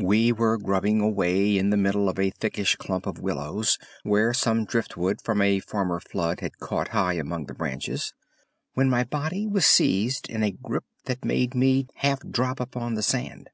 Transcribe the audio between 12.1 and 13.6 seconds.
drop upon the sand.